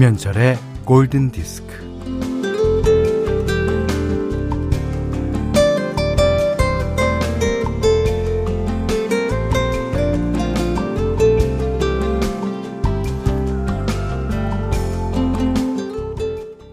[0.00, 0.56] 김현철의
[0.86, 1.74] 골든 디스크.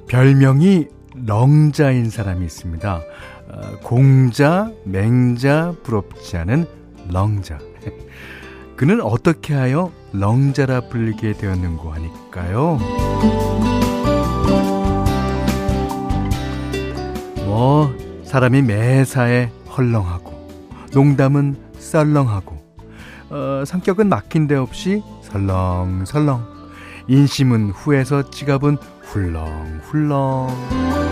[0.07, 0.88] 별명이
[1.26, 3.02] 렁자인 사람이 있습니다.
[3.49, 6.66] 어, 공자, 맹자, 부럽지 않은
[7.12, 7.59] 렁자.
[8.77, 12.77] 그는 어떻게 하여 렁자라 불리게 되었는고 하니까요.
[17.45, 17.91] 뭐
[18.23, 20.48] 사람이 매사에 헐렁하고
[20.94, 22.55] 농담은 썰렁하고
[23.32, 26.46] 어, 성격은 막힌 데 없이 설렁설렁
[27.07, 31.07] 인심은 후에서 지갑은 훌렁훌렁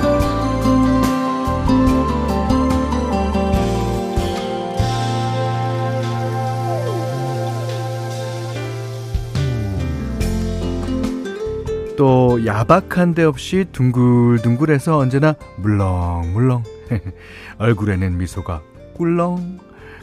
[11.96, 16.64] 또 야박한 데 없이 둥글둥글해서 언제나 물렁물렁
[17.58, 18.62] 얼굴에는 미소가
[18.96, 19.60] 꿀렁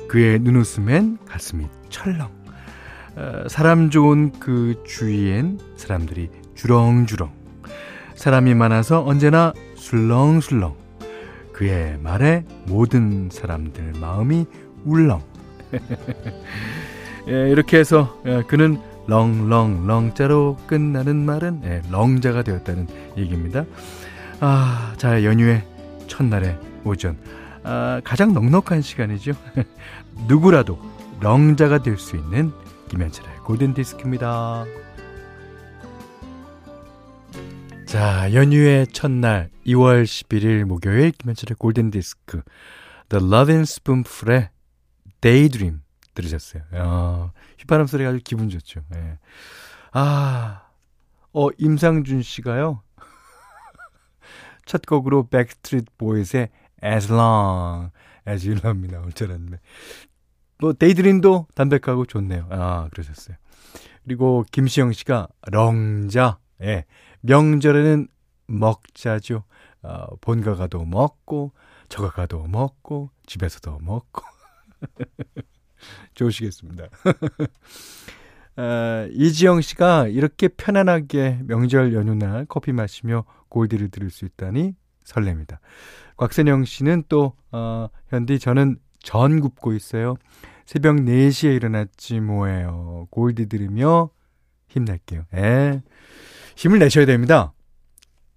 [0.09, 2.29] 그의 눈웃음엔 가슴이 철렁.
[3.17, 7.31] 어, 사람 좋은 그 주위엔 사람들이 주렁주렁.
[8.15, 10.77] 사람이 많아서 언제나 술렁술렁.
[11.53, 14.47] 그의 말에 모든 사람들 마음이
[14.85, 15.23] 울렁.
[17.29, 22.87] 예, 이렇게 해서 예, 그는 렁렁 렁자로 끝나는 말은 네, 렁자가 되었다는
[23.17, 23.65] 얘기입니다.
[24.41, 25.65] 아, 자 연휴의
[26.07, 27.17] 첫날의 오전
[27.65, 29.33] 아, 가장 넉넉한 시간이죠.
[30.29, 30.79] 누구라도
[31.21, 32.53] 렁자가 될 수 있는
[32.89, 34.65] 김현철의 골든 디스크입니다.
[37.87, 42.41] 자, 연휴의 첫날 2월 11일 목요일 김현철의 골든 디스크
[43.11, 44.49] The Loving Spoonful의
[45.21, 45.82] Daydream
[46.15, 46.63] 들으셨어요.
[46.75, 48.83] 야, 휘파람 소리가 아주 기분 좋죠.
[48.95, 49.19] 예.
[49.93, 50.69] 아,
[51.33, 52.83] 어, 임상준 씨가요.
[54.67, 56.51] 첫 곡으로 백스트리트 보이스의
[56.85, 57.91] As Long
[58.29, 59.59] As You Love Me 나올 줄 알았는데.
[60.59, 62.47] 뭐, Daydream도 담백하고 좋네요.
[62.51, 63.37] 아, 그러셨어요.
[64.05, 66.39] 그리고 김시영 씨가 먹자.
[66.63, 66.85] 예.
[67.21, 68.09] 명절에는
[68.47, 69.45] 먹자죠.
[69.83, 71.53] 어, 본가 가도 먹고,
[71.89, 74.23] 저가 가도 먹고, 집에서도 먹고.
[76.15, 76.89] 좋으시겠습니다.
[78.57, 85.59] 아, 이지영 씨가 이렇게 편안하게 명절 연휴날 커피 마시며 골디를 들을 수 있다니 설렙니다.
[86.17, 90.15] 곽선영 씨는 또, 어, 현디 저는 전 굽고 있어요.
[90.65, 93.09] 새벽 4시에 일어났지 뭐예요.
[93.11, 94.11] 골디 들으며
[94.69, 95.25] 힘낼게요.
[95.35, 95.83] 에
[96.57, 97.53] 힘을 내셔야 됩니다.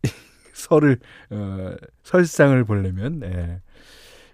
[0.53, 3.61] 설을, 어, 설상을 보려면, 예.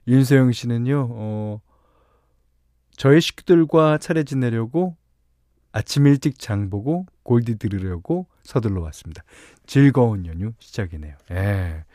[0.07, 1.61] 윤소영 씨는요, 어,
[2.95, 4.95] 저희 식구들과 차례 지내려고
[5.71, 9.23] 아침 일찍 장 보고 골디 들으려고 서둘러 왔습니다.
[9.65, 11.15] 즐거운 연휴 시작이네요.
[11.31, 11.85] 예.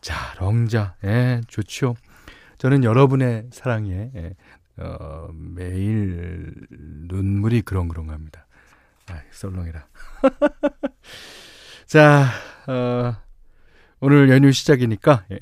[0.00, 0.96] 자, 렁자.
[1.04, 1.94] 예, 좋죠.
[2.58, 4.34] 저는 여러분의 사랑에 예,
[4.78, 8.46] 어, 매일 눈물이 그렁그렁합니다.
[9.08, 9.86] 아, 썰렁이라.
[11.86, 12.26] 자,
[12.66, 13.16] 어,
[14.00, 15.38] 오늘 연휴 시작이니까 예,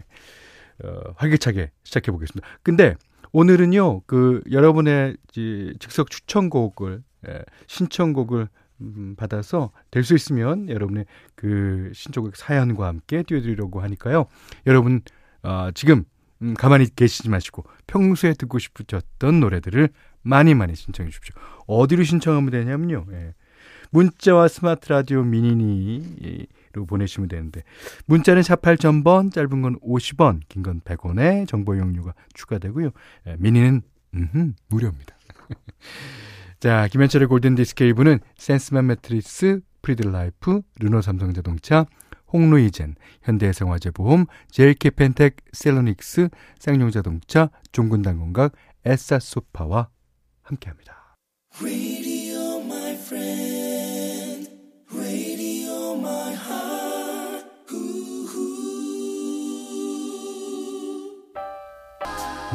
[0.83, 2.47] 어, 활기차게 시작해 보겠습니다.
[2.63, 2.97] 근데
[3.34, 8.49] 오늘은요, 그, 여러분의 즉석 추천곡을, 예, 신청곡을
[8.81, 14.27] 음, 받아서 될 수 있으면 여러분의 그 신청곡 사연과 함께 띄워드리려고 하니까요.
[14.69, 15.00] 여러분,
[15.43, 16.05] 어, 지금,
[16.43, 19.89] 음, 가만히 계시지 마시고 평소에 듣고 싶으셨던 노래들을
[20.22, 21.34] 많이 많이 신청해 주십시오.
[21.66, 23.06] 어디로 신청하면 되냐면요.
[23.15, 23.34] 예.
[23.91, 27.62] 문자와 스마트 라디오 미니로 보내시면 되는데.
[28.07, 32.91] 문자는 샵 8000번 짧은 건 50원 긴 건 100원에 정보 이용료가 추가되고요.
[33.29, 33.83] 예, 미니는
[34.15, 35.17] 음흠, 무료입니다.
[36.61, 41.87] 자 김현철의 골든디스크 1부는 센스맘 매트리스 프리드라이프 르노 삼성자동차
[42.33, 46.28] 홍루이젠 현대해상화재보험 JLK펜텍 셀러닉스
[46.59, 48.53] 쌍용자동차 종군당건각
[48.84, 49.89] 에싸소파와
[50.43, 51.16] 함께합니다.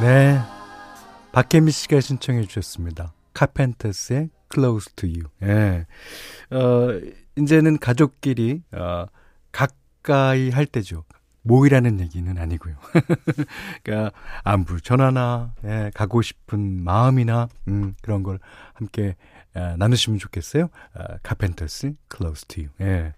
[0.01, 0.39] 네.
[1.33, 3.11] 박혜미 씨가 신청해 주셨습니다.
[3.33, 5.23] 카펜터스의 Close to You.
[5.43, 5.85] 예.
[6.55, 6.99] 어,
[7.35, 9.07] 이제는 가족끼리, 어,
[9.51, 11.03] 가까이 할 때죠.
[11.41, 12.75] 모이라는 얘기는 아니고요.
[13.83, 14.11] 그러니까
[14.43, 18.39] 안부 전화나 예, 가고 싶은 마음이나 음, 그런 걸
[18.73, 19.15] 함께
[19.53, 20.69] 아, 나누시면 좋겠어요.
[20.93, 22.73] 아, 카펜터스 Close to You.
[22.81, 23.13] 예.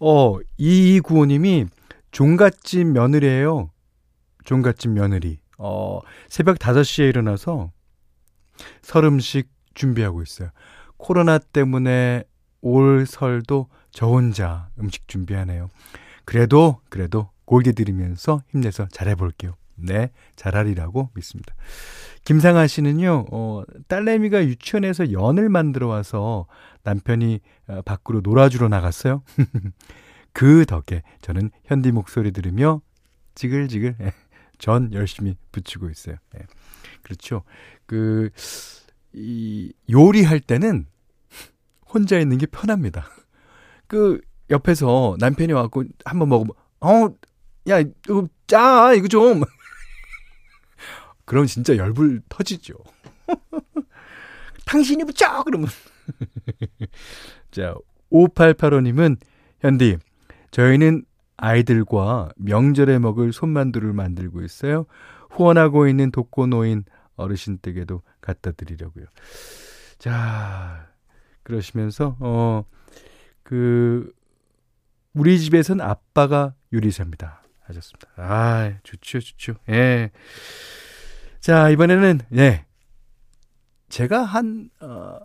[0.00, 1.66] 어, 이구호님이
[2.10, 3.70] 종갓집 며느리예요.
[4.44, 5.38] 종갓집 며느리.
[5.58, 7.70] 어, 새벽 5시에 일어나서
[8.82, 10.50] 설 음식 준비하고 있어요.
[10.96, 12.24] 코로나 때문에
[12.60, 15.70] 올 설도 저 혼자 음식 준비하네요.
[16.24, 19.54] 그래도, 그래도 골디 들으면서 힘내서 잘해볼게요.
[19.76, 21.54] 네, 잘하리라고 믿습니다.
[22.24, 26.46] 김상아 씨는요, 어, 딸내미가 유치원에서 연을 만들어 와서
[26.82, 29.22] 남편이 어, 밖으로 놀아주러 나갔어요.
[30.32, 32.80] 그 덕에 저는 현디 목소리 들으며
[33.34, 34.12] 지글지글 예,
[34.58, 36.16] 전 열심히 붙이고 있어요.
[36.36, 36.46] 예.
[37.02, 37.42] 그렇죠.
[37.86, 38.30] 그,
[39.12, 40.86] 이, 요리할 때는
[41.86, 43.08] 혼자 있는 게 편합니다.
[43.86, 44.20] 그,
[44.50, 47.08] 옆에서 남편이 와갖고 한번 먹으면, 어,
[47.68, 49.42] 야, 이거 짜, 이거 좀.
[51.24, 52.74] 그럼 진짜 열불 터지죠.
[54.66, 55.42] 당신이 붙여!
[55.44, 55.68] 그러면.
[57.50, 57.74] 자,
[58.10, 59.18] 5885님은,
[59.60, 59.98] 현디,
[60.50, 61.04] 저희는
[61.38, 64.86] 아이들과 명절에 먹을 손만두를 만들고 있어요.
[65.30, 66.84] 후원하고 있는 독거노인
[67.16, 69.06] 어르신 댁에도 갖다 드리려고요.
[69.98, 70.88] 자,
[71.42, 72.64] 그러시면서, 어,
[73.42, 74.12] 그,
[75.14, 77.42] 우리 집에선 아빠가 요리사입니다.
[77.62, 78.08] 하셨습니다.
[78.16, 79.54] 아, 좋죠, 좋죠.
[79.68, 80.10] 예.
[81.40, 82.66] 자, 이번에는, 예.
[83.88, 85.18] 제가 한, 어,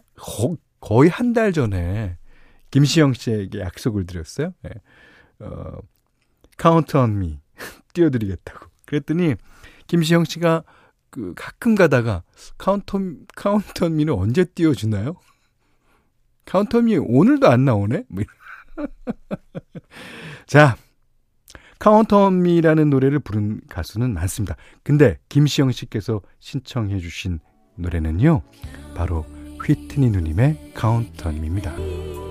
[0.79, 2.17] 거의 한 달 전에
[2.71, 4.53] 김시영 씨에게 약속을 드렸어요.
[4.65, 4.69] 예.
[5.45, 5.77] 어,
[6.63, 7.41] Count On Me.
[7.93, 8.67] 띄워드리겠다고.
[8.85, 9.35] 그랬더니,
[9.87, 10.63] 김시영 씨가
[11.09, 12.23] 그 가끔 가다가
[12.57, 13.01] Count,
[13.35, 15.15] Count On Me는 언제 띄워 주나요?
[16.45, 18.05] Count On Me 오늘도 안 나오네?
[18.07, 18.23] 뭐
[20.47, 20.77] 자,
[21.79, 24.55] Count On Me라는 노래를 부른 가수는 많습니다.
[24.83, 27.41] 근데 김시영 씨께서 신청해 주신
[27.75, 28.41] 노래는요.
[28.95, 29.25] 바로
[29.65, 31.73] 휘트니 누님의 Count On Me입니다.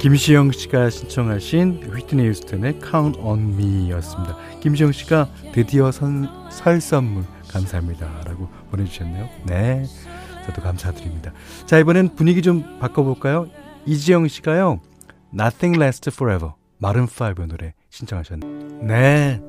[0.03, 4.37] 김시영 씨가 신청하신 휘트니 휴스턴의 Count on Me였습니다.
[4.59, 8.23] 김시영 씨가 드디어 선, 설 선물 감사합니다.
[8.25, 9.29] 라고 보내주셨네요.
[9.47, 9.85] 네.
[10.45, 11.33] 저도 감사드립니다.
[11.67, 13.49] 자, 이번엔 분위기 좀 바꿔볼까요?
[13.87, 14.81] 이지영 씨가요.
[15.33, 16.55] Nothing Lasts Forever.
[16.81, 18.83] 마른5 노래 신청하셨네요.
[18.83, 19.41] 네.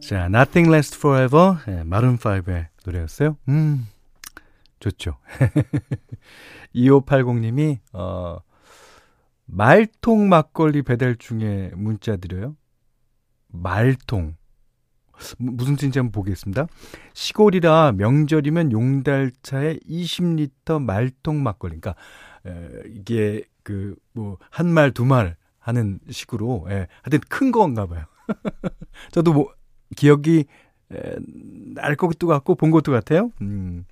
[0.00, 1.56] 자, Nothing Lasts Forever.
[1.66, 3.36] 네, 마른5의 노래였어요.
[3.48, 3.88] 음,
[4.78, 5.16] 좋죠.
[6.76, 8.38] 2580님이, 어,
[9.46, 12.56] 말통 막걸리 배달 중에 문자 드려요.
[13.48, 14.36] 말통.
[15.38, 16.66] 무슨 뜻인지 한번 보겠습니다.
[17.14, 21.80] 시골이라 명절이면 용달차에 20리터 말통 막걸리.
[21.80, 21.94] 그러니까,
[22.44, 28.04] 에, 이게 그, 뭐, 한 말, 두 말, 하는 식으로, 예, 하여튼 큰 건가 봐요.
[29.10, 29.52] 저도 뭐,
[29.96, 30.44] 기억이,
[30.92, 31.16] 에,
[31.74, 33.30] 날 것도 같고, 본 것도 같아요.
[33.40, 33.84] 음.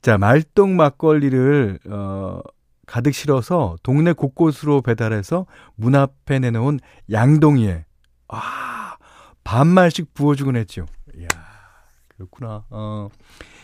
[0.00, 2.40] 자, 말똥 막걸리를, 어,
[2.86, 5.46] 가득 실어서 동네 곳곳으로 배달해서
[5.76, 6.80] 문 앞에 내놓은
[7.10, 7.84] 양동이에,
[8.28, 8.96] 아,
[9.44, 10.86] 반말씩 부어주곤 했죠.
[11.16, 11.28] 이야,
[12.08, 12.64] 그렇구나.
[12.70, 13.08] 어,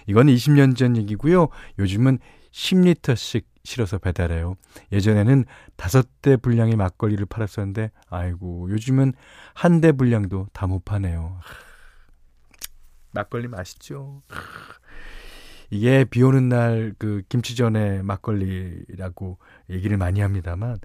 [0.06, 1.48] 이건 20년 전 얘기고요.
[1.78, 2.18] 요즘은
[2.52, 4.54] 10리터씩 실어서 배달해요.
[4.92, 5.44] 예전에는
[5.76, 9.12] 다섯 대 분량의 막걸리를 팔았었는데, 아이고, 요즘은
[9.54, 11.40] 한 대 분량도 다 못 파네요.
[13.12, 14.22] 막걸리 맛있죠.
[15.70, 19.38] 이게 비 오는 날 그 김치전에 막걸리라고
[19.70, 20.78] 얘기를 많이 합니다만,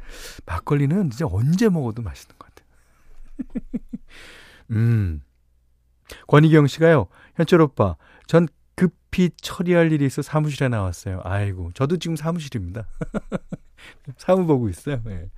[0.46, 2.68] 막걸리는 진짜 언제 먹어도 맛있는 것 같아요.
[4.72, 5.22] 음.
[6.28, 7.96] 권희경 씨가요, 현철 오빠,
[8.28, 11.22] 전 급히 처리할 일이 있어 사무실에 나왔어요.
[11.24, 12.88] 아이고, 저도 지금 사무실입니다.
[14.18, 15.02] 사무 보고 있어요.
[15.06, 15.30] 네.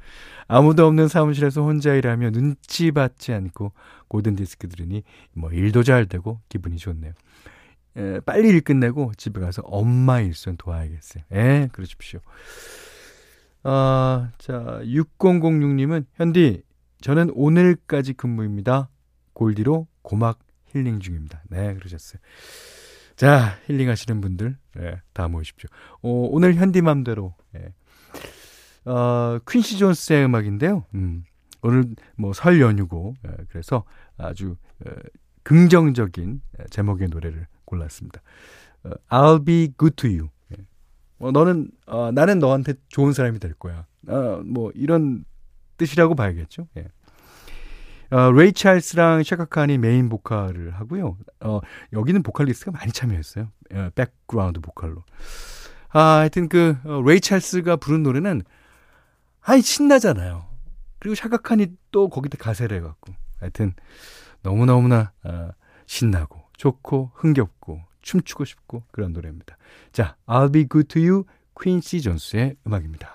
[0.48, 3.74] 아무도 없는 사무실에서 혼자 일하며 눈치 받지 않고
[4.08, 7.14] 고든 디스크 들으니 뭐 일도 잘 되고 기분이 좋네요.
[7.98, 11.24] 에, 빨리 일 끝내고 집에 가서 엄마 일손 도와야겠어요.
[11.34, 12.20] 예, 그러십시오.
[13.64, 16.62] 아, 자, 6006님은 현디,
[17.02, 18.90] 저는 오늘까지 근무입니다.
[19.34, 21.42] 골디로 고막 힐링 중입니다.
[21.50, 22.20] 네, 그러셨어요.
[23.16, 25.70] 자, 힐링하시는 분들, 예, 다 모이십시오.
[26.02, 27.74] 어, 오늘 현디맘대로, 예.
[28.92, 30.86] 어, 퀸시 존스의 음악인데요.
[30.94, 31.24] 음,
[31.62, 31.86] 오늘
[32.18, 33.84] 뭐 설 연휴고, 예, 그래서
[34.18, 34.92] 아주 예,
[35.44, 38.22] 긍정적인 예, 제목의 노래를 골랐습니다.
[38.84, 40.30] 어, I'll be good to you.
[40.52, 40.66] 예.
[41.20, 43.86] 어, 너는, 어, 나는 너한테 좋은 사람이 될 거야.
[44.08, 45.26] 어, 뭐, 이런
[45.78, 46.68] 뜻이라고 봐야겠죠.
[46.78, 46.88] 예.
[48.12, 51.18] 어, 레이 찰스랑 샤카칸이 메인 보컬을 하고요.
[51.42, 51.60] 어,
[51.92, 53.50] 여기는 보컬리스트가 많이 참여했어요.
[53.74, 55.04] 어, 백그라운드 보컬로.
[55.90, 58.44] 아, 하여튼 그 어, 레이 찰스가 부른 노래는
[59.42, 60.46] 아이 신나잖아요.
[61.00, 63.74] 그리고 샤카칸이 또 거기다 가세를 해갖고 하여튼
[64.44, 65.50] 너무너무나 어,
[65.86, 69.58] 신나고 좋고 흥겹고 춤추고 싶고 그런 노래입니다.
[69.92, 71.24] 자, I'll be good to you
[71.60, 73.10] 퀸시 존스의 음악입니다.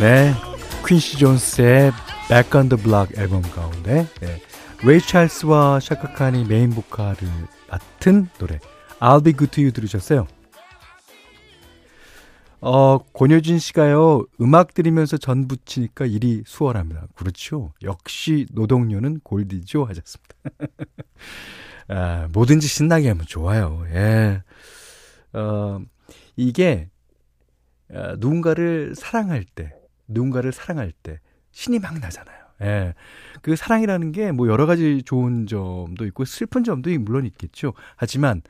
[0.00, 0.32] 네.
[0.86, 1.92] 퀸시 존스의
[2.28, 4.42] Back on the Block 앨범 가운데 네,
[4.84, 7.16] 레이 찰스와 샤카칸이 메인 보컬을
[7.68, 8.58] 맡은 노래
[9.00, 10.26] I'll Be Good To You 들으셨어요.
[12.60, 17.06] 어, 권효진 씨가요, 음악 들으면서 전 부치니까 일이 수월합니다.
[17.14, 17.72] 그렇죠.
[17.82, 19.84] 역시 노동요는 골디죠.
[19.84, 20.34] 하셨습니다.
[21.88, 23.84] 아, 뭐든지 신나게 하면 좋아요.
[23.90, 24.42] 예.
[25.32, 25.80] 어,
[26.36, 26.88] 이게,
[27.90, 29.72] 어, 누군가를 사랑할 때,
[30.08, 31.20] 누군가를 사랑할 때,
[31.52, 32.36] 신이 막 나잖아요.
[32.62, 32.94] 예.
[33.42, 37.74] 그 사랑이라는 게 뭐 여러 가지 좋은 점도 있고 슬픈 점도 물론 있겠죠.
[37.96, 38.42] 하지만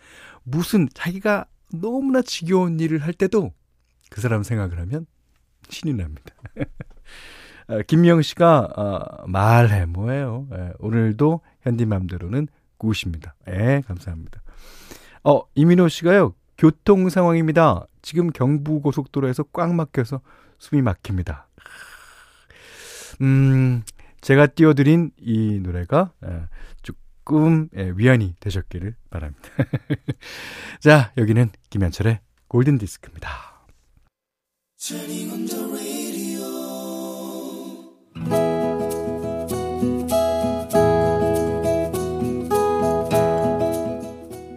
[0.45, 3.53] 무슨 자기가 너무나 지겨운 일을 할 때도
[4.11, 5.07] 그 사람 생각을 하면
[5.69, 6.33] 신이 납니다.
[7.69, 10.47] 아, 김미영 씨가 어, 말해 뭐예요.
[10.53, 12.47] 예, 오늘도 현디맘대로는
[12.79, 13.35] 굿입니다.
[13.49, 14.43] 예, 감사합니다.
[15.25, 16.35] 어, 이민호 씨가요.
[16.59, 17.87] 교통 상황입니다.
[18.03, 20.21] 지금 경부고속도로에서 꽉 막혀서
[20.59, 21.49] 숨이 막힙니다.
[23.21, 23.83] 음,
[24.21, 26.49] 제가 띄워드린 이 노래가 예,
[26.83, 29.49] 조금 예, 위안이 되셨기를 바랍니다.
[30.81, 33.29] 자, 여기는 김현철의 골든 디스크입니다.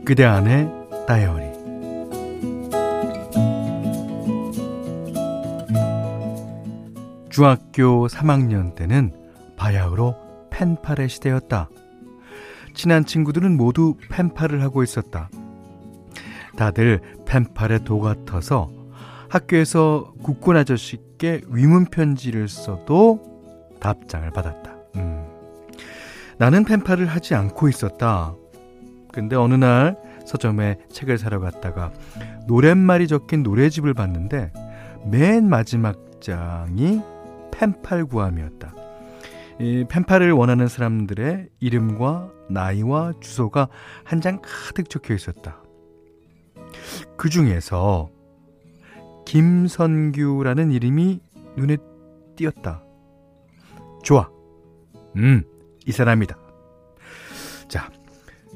[0.10, 0.68] 그대 안의
[1.06, 1.52] 다이어리
[7.30, 9.14] 중학교 3학년 때는
[9.56, 10.16] 바야흐로
[10.50, 11.70] 펜팔의 시대였다.
[12.74, 15.30] 친한 친구들은 모두 펜팔을 하고 있었다.
[16.58, 18.72] 다들 펜팔에 도 같아서
[19.30, 23.22] 학교에서 국군 아저씨께 위문 편지를 써도
[23.80, 24.76] 답장을 받았다.
[24.96, 25.28] 음.
[26.40, 28.34] 나는 펜팔을 하지 않고 있었다.
[29.12, 31.92] 근데 어느 날 서점에 책을 사러 갔다가
[32.48, 34.52] 노랫말이 적힌 노래집을 봤는데
[35.06, 37.02] 맨 마지막 장이
[37.52, 38.74] 펜팔 구함이었다.
[39.60, 43.68] 이 펜팔을 원하는 사람들의 이름과 나이와 주소가
[44.04, 45.62] 한 장 가득 적혀 있었다.
[47.18, 48.10] 그 중에서
[49.26, 51.20] 김선규라는 이름이
[51.58, 51.78] 눈에
[52.36, 52.84] 띄었다.
[54.04, 54.30] 좋아.
[55.18, 55.44] 음,
[55.86, 56.38] 이 사람이다.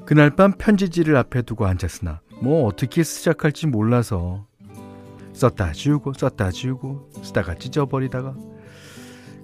[0.03, 4.45] 자, 그날 밤 편지지를 앞에 두고 앉았으나 뭐 어떻게 시작할지 몰라서
[5.33, 8.36] 썼다 지우고 썼다 지우고 쓰다가 찢어버리다가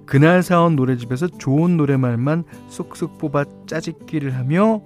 [0.05, 4.81] 그날 사온 노래집에서 좋은 노래말만 쏙쏙 뽑아 짜집기를 하며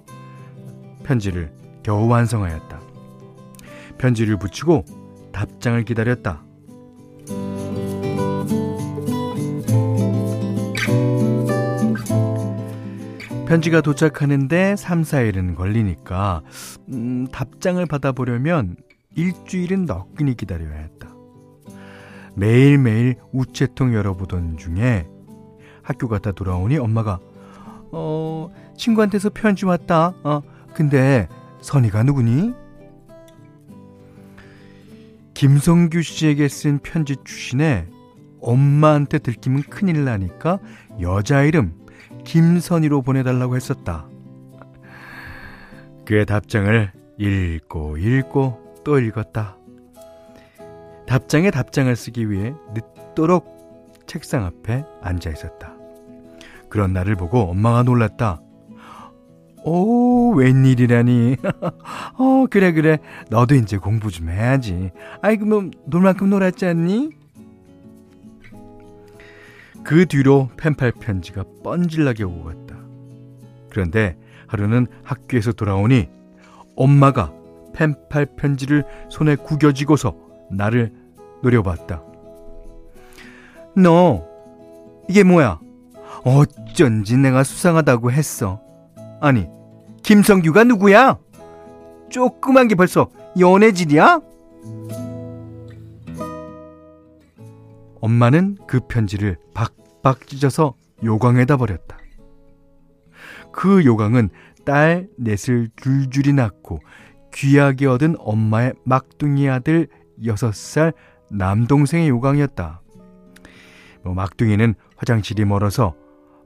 [1.02, 1.52] 편지를
[1.82, 2.80] 겨우 완성하였다.
[3.98, 4.84] 편지를 붙이고
[5.32, 6.43] 답장을 기다렸다.
[13.46, 16.42] 편지가 도착하는데 3, 4일은 걸리니까
[16.92, 18.76] 음, 답장을 받아보려면
[19.16, 21.14] 일주일은 너끈히 기다려야 했다.
[22.36, 25.06] 매일매일 우체통 열어보던 중에
[25.82, 27.20] 학교 갔다 돌아오니 엄마가
[27.92, 30.14] 어 친구한테서 편지 왔다.
[30.24, 30.40] 어
[30.72, 31.28] 근데
[31.60, 32.54] 선이가 누구니?
[35.34, 37.86] 김성규 씨에게 쓴 편지 출신에
[38.40, 40.58] 엄마한테 들키면 큰일 나니까
[41.00, 41.83] 여자 이름
[42.24, 44.06] 김선희로 보내달라고 했었다.
[46.04, 49.56] 그의 답장을 읽고 읽고 또 읽었다.
[51.06, 55.74] 답장에 답장을 쓰기 위해 늦도록 책상 앞에 앉아 있었다.
[56.68, 58.40] 그런 나를 보고 엄마가 놀랐다.
[59.64, 61.36] 오, 웬일이라니.
[62.18, 62.98] 어, 그래, 그래.
[63.30, 64.90] 너도 이제 공부 좀 해야지.
[65.22, 67.10] 아이, 그럼 놀 만큼 놀았지 않니?
[69.84, 72.76] 그 뒤로 펜팔 편지가 뻔질나게 오고 갔다.
[73.70, 76.08] 그런데 하루는 학교에서 돌아오니
[76.74, 77.32] 엄마가
[77.74, 80.14] 펜팔 편지를 손에 구겨쥐고서
[80.50, 80.92] 나를
[81.42, 82.02] 노려봤다.
[83.76, 84.24] 너,
[85.08, 85.60] 이게 뭐야?
[86.24, 88.60] 어쩐지 내가 수상하다고 했어.
[89.20, 89.46] 아니,
[90.02, 91.18] 김성규가 누구야?
[92.08, 94.20] 조그만 게 벌써 연애질이야?
[98.04, 101.96] 엄마는 그 편지를 박박 찢어서 요강에다 버렸다.
[103.50, 104.28] 그 요강은
[104.66, 106.80] 딸 넷을 줄줄이 낳고
[107.32, 109.88] 귀하게 얻은 엄마의 막둥이 아들
[110.22, 110.92] 6살
[111.30, 112.82] 남동생의 요강이었다.
[114.02, 115.94] 뭐 막둥이는 화장실이 멀어서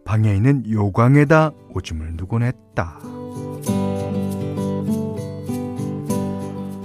[0.04, 3.00] 방에 있는 요광에다 오줌을 누곤 했다.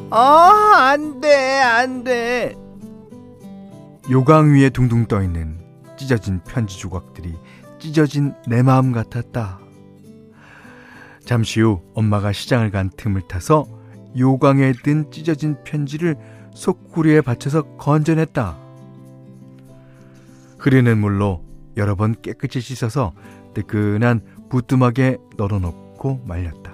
[0.09, 2.62] 아, 안 돼, 안 돼.
[4.09, 5.57] 요강 위에 둥둥 떠 있는
[5.95, 7.35] 찢어진 편지 조각들이
[7.79, 9.59] 찢어진 내 마음 같았다.
[11.23, 13.65] 잠시 후 엄마가 시장을 간 틈을 타서
[14.17, 16.17] 요강에 든 찢어진 편지를
[16.53, 18.57] 속구리에 받쳐서 건져냈다.
[20.59, 21.43] 흐르는 물로
[21.77, 23.13] 여러 번 깨끗이 씻어서
[23.53, 26.73] 뜨끈한 부뚜막에 널어놓고 말렸다.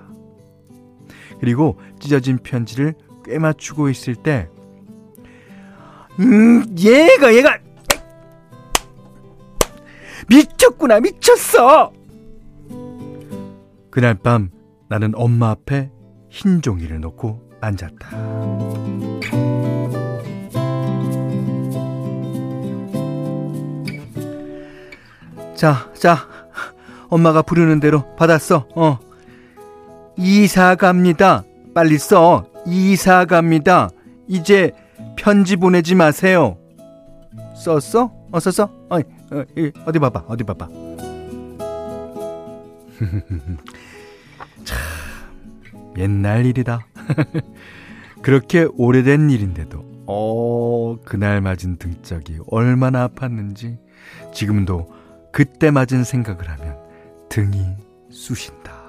[1.40, 4.50] 그리고 찢어진 편지를 꿰맞추고 있을 때
[6.20, 7.58] 음, 얘가, 얘가!
[10.28, 11.94] 미쳤구나, 미쳤어!
[13.90, 14.50] 그날 밤
[14.90, 15.90] 나는 엄마 앞에
[16.30, 18.10] 흰 종이를 놓고 앉았다.
[25.56, 26.28] 자, 자,
[27.10, 28.68] 엄마가 부르는 대로 받았어.
[28.76, 29.00] 어.
[30.16, 31.44] 이사 갑니다.
[31.74, 32.46] 빨리 써.
[32.66, 33.90] 이사 갑니다.
[34.28, 34.72] 이제
[35.16, 36.58] 편지 보내지 마세요.
[37.56, 38.12] 썼어?
[38.32, 38.70] 어, 썼어?
[38.90, 39.44] 어, 어,
[39.86, 40.68] 어디 봐봐, 어디 봐봐.
[44.64, 44.78] 참,
[45.98, 46.86] 옛날 일이다.
[48.22, 53.78] 그렇게 오래된 일인데도, 어, 그날 맞은 등짝이 얼마나 아팠는지,
[54.34, 54.92] 지금도
[55.32, 56.78] 그때 맞은 생각을 하면
[57.30, 57.60] 등이
[58.12, 58.80] 쑤신다.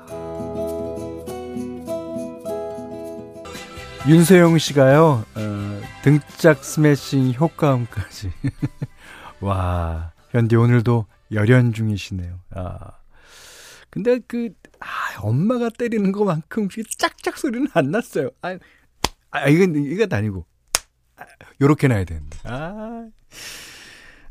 [4.08, 5.69] 윤소영 씨가요, 어,
[6.02, 8.32] 등짝 스매싱 효과음까지.
[9.40, 12.40] 와, 현디 오늘도 열연 중이시네요.
[12.54, 12.92] 아.
[13.90, 14.86] 근데 그, 아,
[15.20, 18.30] 엄마가 때리는 것만큼 짝짝 소리는 안 났어요.
[18.40, 18.56] 아,
[19.30, 20.46] 아 이건, 이건 아니고.
[21.16, 21.24] 아,
[21.60, 22.38] 요렇게 나야 되는데.
[22.44, 23.08] 아,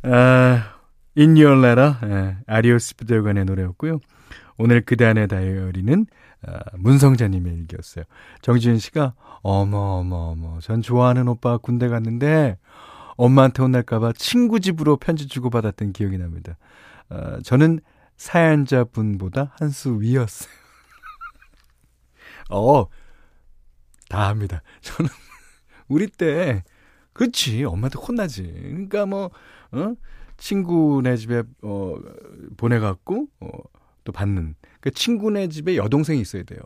[0.03, 0.75] 아,
[1.17, 3.99] In Your Letter, 예, 아리오스 부대관의 노래였고요.
[4.57, 6.28] 오늘 그대 안의 다이어리는 아,
[6.77, 8.05] 문성자님의 일기였어요.
[8.41, 12.57] 정지은 씨가 어머 어머 어머 전 좋아하는 오빠 군대 갔는데
[13.17, 16.57] 엄마한테 혼날까봐 친구 집으로 편지 주고 받았던 기억이 납니다.
[17.09, 17.79] 아, 저는
[18.17, 20.49] 사연자분보다 한 수 위였어요.
[22.51, 22.85] 어,
[24.09, 24.61] 다 합니다.
[24.81, 25.09] 저는
[25.87, 26.63] 우리 때
[27.13, 28.43] 그렇지 엄마한테 혼나지.
[28.43, 29.31] 그러니까 뭐
[29.71, 29.93] 어?
[30.37, 31.95] 친구네 집에 어
[32.57, 33.47] 보내갖고 어,
[34.03, 34.55] 또 받는.
[34.81, 36.59] 그 친구네 집에 여동생이 있어야 돼요.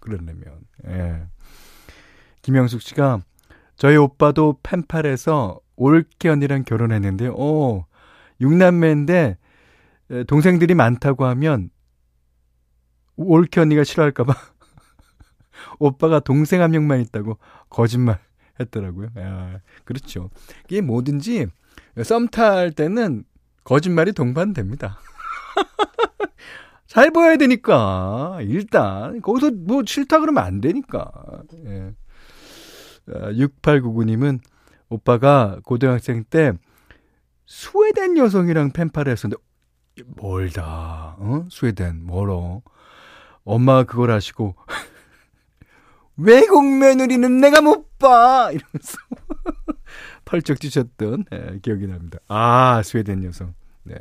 [0.00, 0.60] 그러려면.
[0.86, 1.22] 예.
[2.42, 3.22] 김영숙 씨가
[3.76, 7.86] 저희 오빠도 펜팔에서 올케 언니랑 결혼했는데, 어,
[8.40, 9.36] 육남매인데
[10.26, 11.70] 동생들이 많다고 하면
[13.16, 14.32] 올케 언니가 싫어할까봐
[15.80, 18.18] 오빠가 동생 한 명만 있다고 거짓말
[18.60, 19.08] 했더라고요.
[19.18, 20.30] 야, 그렇죠.
[20.68, 21.46] 이게 뭐든지
[22.04, 23.24] 썸 탈 때는
[23.64, 24.98] 거짓말이 동반됩니다.
[26.88, 31.12] 잘 보여야 되니까 일단 거기서 뭐 싫다 그러면 안 되니까.
[31.66, 31.94] 예.
[33.06, 34.50] 6899님은 아,
[34.88, 36.52] 오빠가 고등학생 때
[37.46, 39.40] 스웨덴 여성이랑 펜팔을 했었는데
[40.16, 41.16] 멀다.
[41.18, 41.46] 어?
[41.50, 42.62] 스웨덴 멀어.
[43.44, 44.54] 엄마가 그걸 아시고
[46.16, 48.50] 외국 며느리는 내가 못 봐.
[48.50, 48.98] 이러면서
[50.24, 52.18] 펄쩍 뛰셨던 예, 기억이 납니다.
[52.28, 53.52] 아 스웨덴 여성.
[53.84, 53.94] 네.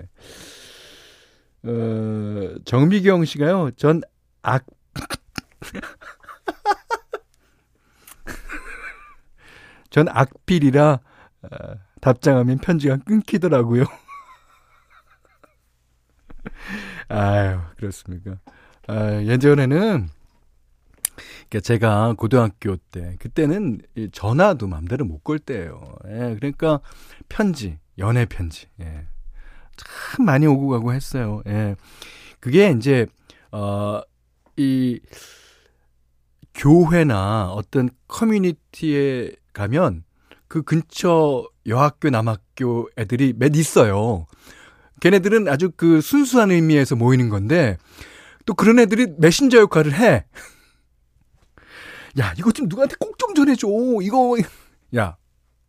[1.63, 3.72] 어, 정미경 씨가요.
[3.72, 4.02] 전
[4.41, 4.65] 악.
[9.89, 11.00] 전 악필이라
[11.43, 11.50] 어,
[12.02, 13.86] 답장하면 편지가 끊기더라고요.
[17.10, 18.38] 아유, 그렇습니까.
[18.88, 20.10] 아, 예전에는
[21.50, 25.96] 그러니까 제가 고등학교 때 그때는 전화도 맘대로 못 걸 때예요.
[26.08, 26.80] 예, 그러니까
[27.30, 28.67] 편지, 연애 편지.
[28.82, 29.08] 예.
[29.78, 31.42] 참 많이 오고 가고 했어요.
[31.48, 31.76] 예.
[32.40, 33.06] 그게 이제
[33.52, 34.02] 어
[34.58, 35.00] 이
[36.56, 40.04] 교회나 어떤 커뮤니티에 가면
[40.48, 44.26] 그 근처 여학교 남학교 애들이 몇 있어요.
[45.00, 47.78] 걔네들은 아주 그 순수한 의미에서 모이는 건데
[48.46, 50.26] 또 그런 애들이 메신저 역할을 해.
[52.20, 53.68] 야, 이거 좀 누구한테 꼭 좀 전해줘.
[54.02, 54.38] 이거,
[54.96, 55.18] 야,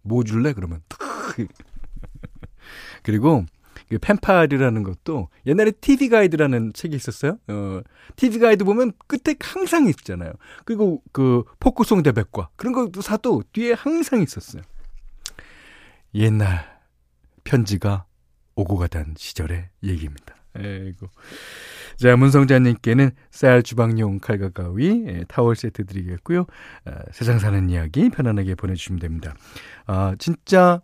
[0.02, 0.52] 뭐 줄래?
[0.52, 0.80] 그러면.
[3.02, 3.44] 그리고
[3.88, 7.38] 그 펜팔이라는 것도 옛날에 TV 가이드라는 책이 있었어요.
[7.48, 7.80] 어,
[8.16, 10.32] TV 가이드 보면 끝에 항상 있잖아요.
[10.64, 14.62] 그리고 그 포크송 대백과 그런 것도 사도 뒤에 항상 있었어요.
[16.14, 16.78] 옛날
[17.44, 18.06] 편지가
[18.54, 20.34] 오고 가던 시절의 얘기입니다.
[20.56, 21.08] 에이고.
[21.96, 26.46] 자, 문성자님께는 쌀 주방용 칼과 가위, 예, 타월 세트 드리겠고요.
[26.84, 29.34] 아, 세상 사는 이야기 편안하게 보내주시면 됩니다.
[29.86, 30.80] 아, 진짜,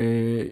[0.00, 0.50] 에,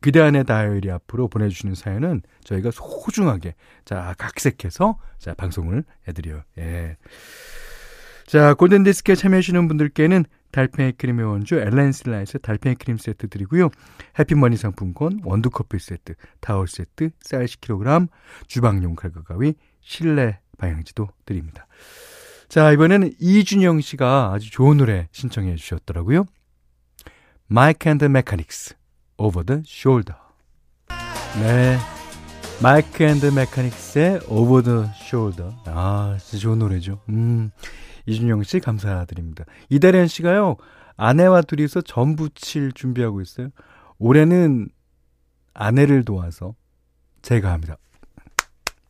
[0.00, 6.42] 그대 안의 다이어리 앞으로 보내주시는 사연은 저희가 소중하게, 자, 각색해서, 자, 방송을 해드려요.
[6.58, 6.96] 예.
[8.26, 13.70] 자, 골든디스크에 참여하시는 분들께는 달팽이 크림의 원조 엘렌슬라에서 달팽이 크림 세트 드리고요.
[14.18, 18.08] 해피머니 상품권, 원두커피 세트, 타월 세트, 쌀 10kg,
[18.46, 21.66] 주방용 칼과 가위, 실내 방향제도 드립니다.
[22.48, 26.24] 자, 이번에는 이준영 씨가 아주 좋은 노래 신청해 주셨더라고요.
[27.50, 28.74] And the Mechanics,
[29.18, 30.16] Over the Shoulder.
[31.40, 31.76] 네.
[32.62, 35.52] 마이크 앤드 메카닉스의 Over the Shoulder.
[35.66, 37.00] 아, 진짜 좋은 노래죠.
[37.08, 37.50] 음.
[38.06, 39.44] 이준영 씨 감사드립니다.
[39.68, 40.56] 이다련 씨가요.
[40.96, 43.50] 아내와 둘이서 전 부칠 준비하고 있어요.
[43.98, 44.68] 올해는
[45.54, 46.54] 아내를 도와서
[47.22, 47.76] 제가 합니다.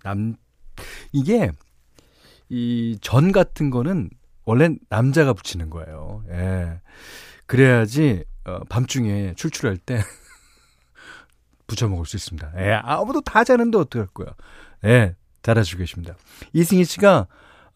[0.04, 0.36] 남,
[1.12, 1.50] 이게,
[2.48, 4.08] 이 전 같은 거는
[4.44, 6.22] 원래 남자가 붙이는 거예요.
[6.30, 6.80] 예.
[7.46, 10.00] 그래야지, 어, 밤중에 출출할 때,
[11.66, 12.52] 부쳐 먹을 수 있습니다.
[12.58, 14.28] 예, 아무도 다 자는데 어떡할 거야.
[14.84, 16.14] 예, 잘하시고 계십니다.
[16.54, 17.26] 이승희 씨가,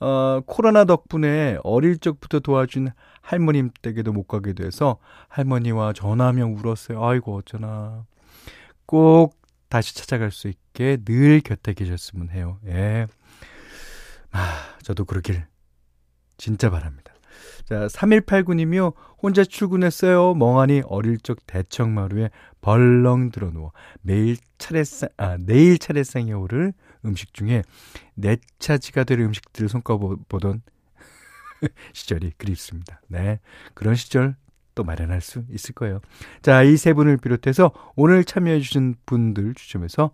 [0.00, 7.04] 어, 코로나 덕분에 어릴 적부터 도와준 할머님 댁에도 못 가게 돼서 할머니와 전화하며 울었어요.
[7.04, 8.04] 아이고, 어쩌나.
[8.86, 12.58] 꼭 다시 찾아갈 수 있게 늘 곁에 계셨으면 해요.
[12.66, 13.06] 예.
[14.32, 15.44] 아, 저도 그러길
[16.36, 17.11] 진짜 바랍니다.
[17.64, 18.94] 자, 3189님이요.
[19.22, 20.34] 혼자 출근했어요.
[20.34, 26.72] 멍하니 어릴 적 대청마루에 벌렁 들어 누워 매일 차례상, 아, 내일 차례상에 오를
[27.04, 27.62] 음식 중에
[28.14, 30.62] 내 차지가 될 음식들을 손꼽아보던
[31.92, 33.00] 시절이 그립습니다.
[33.08, 33.40] 네.
[33.74, 34.36] 그런 시절
[34.74, 36.00] 또 마련할 수 있을 거예요.
[36.40, 40.12] 자, 이 세 분을 비롯해서 오늘 참여해주신 분들 추첨해서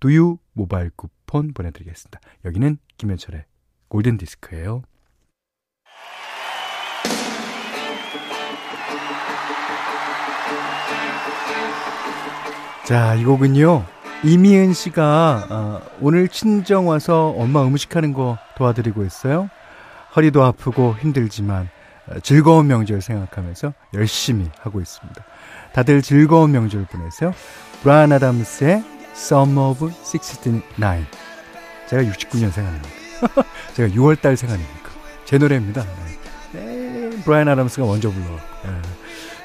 [0.00, 2.20] 두유 모바일 쿠폰 보내드리겠습니다.
[2.44, 3.44] 여기는 김현철의
[3.88, 4.82] 골든 디스크예요.
[12.84, 13.84] 자, 이 곡은요.
[14.22, 19.50] 이미은 씨가 어, 오늘 친정 와서 엄마 음식하는 거 도와드리고 있어요.
[20.14, 21.68] 허리도 아프고 힘들지만
[22.08, 25.24] 어, 즐거운 명절 생각하면서 열심히 하고 있습니다.
[25.74, 27.34] 다들 즐거운 명절 보내세요.
[27.82, 30.62] 브라안 아담스의 Summer of 69.
[31.88, 32.88] 제가 69년 생각합니다.
[33.74, 34.90] 제가 6월달 생각합니까?
[35.24, 35.82] 제 노래입니다.
[35.82, 36.15] 네, 네
[37.26, 38.24] 브라이언 아담스가 먼저 불러.
[38.24, 38.70] 네.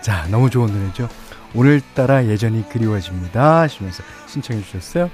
[0.01, 1.09] 자, 너무 좋은 노래죠.
[1.55, 3.61] 오늘따라 예전이 그리워집니다.
[3.61, 5.09] 하시면서 신청해 주셨어요.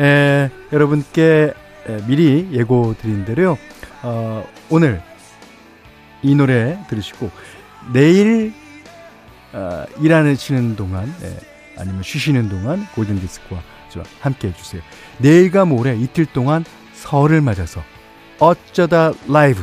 [0.00, 1.52] 에, 여러분께
[1.86, 3.58] 에, 미리 예고 드린 대로요.
[4.02, 5.02] 어, 오늘
[6.22, 7.30] 이 노래 들으시고
[7.92, 8.54] 내일
[9.52, 11.36] 어, 일하시는 동안 예,
[11.76, 13.60] 아니면 쉬시는 동안 골든 디스크와
[14.20, 14.82] 함께 해주세요.
[15.18, 17.84] 내일과 모레 이틀 동안 설을 맞아서
[18.38, 19.62] 어쩌다 라이브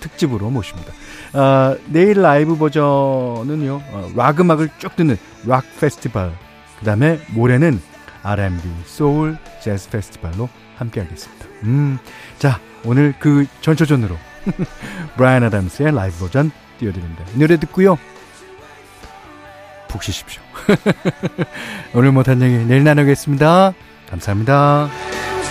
[0.00, 0.92] 특집으로 모십니다.
[1.36, 6.32] 어, 내일 라이브 버전은요, 어, 락 음악을 쭉 듣는 락 페스티벌.
[6.78, 7.78] 그 다음에 모레는
[8.22, 11.46] R&B, 소울, 재즈 페스티벌로 함께 하겠습니다.
[11.64, 11.98] 음,
[12.38, 14.16] 자, 오늘 그 전초전으로
[15.16, 17.24] 브라이언 아담스의 라이브 버전 띄워드립니다.
[17.34, 17.98] 이 노래 듣고요.
[19.88, 20.42] 푹 쉬십시오.
[21.94, 23.74] 오늘 못한 얘기 내일 나누겠습니다.
[24.08, 24.88] 감사합니다.